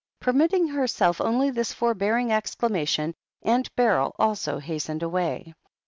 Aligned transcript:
Permitting 0.19 0.69
herself 0.69 1.21
only 1.21 1.51
this 1.51 1.73
forbearing 1.73 2.31
exclamation. 2.31 3.13
Aunt 3.43 3.69
Beryl 3.75 4.15
also 4.17 4.55
had 4.55 4.63
hastened 4.63 5.03
away. 5.03 5.53